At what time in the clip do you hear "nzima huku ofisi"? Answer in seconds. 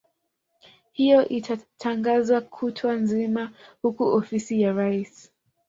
2.95-4.61